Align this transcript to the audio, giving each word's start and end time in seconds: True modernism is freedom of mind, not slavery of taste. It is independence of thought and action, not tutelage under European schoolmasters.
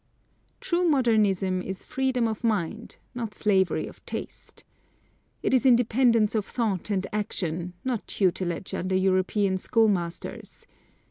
True 0.59 0.89
modernism 0.89 1.61
is 1.61 1.83
freedom 1.83 2.27
of 2.27 2.43
mind, 2.43 2.97
not 3.13 3.35
slavery 3.35 3.85
of 3.85 4.03
taste. 4.07 4.63
It 5.43 5.53
is 5.53 5.63
independence 5.63 6.33
of 6.33 6.43
thought 6.43 6.89
and 6.89 7.05
action, 7.13 7.73
not 7.83 8.07
tutelage 8.07 8.73
under 8.73 8.95
European 8.95 9.59
schoolmasters. 9.59 10.65